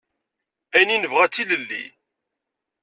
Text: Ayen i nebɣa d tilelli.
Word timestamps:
Ayen 0.75 0.95
i 0.95 0.97
nebɣa 0.97 1.25
d 1.27 1.31
tilelli. 1.33 1.85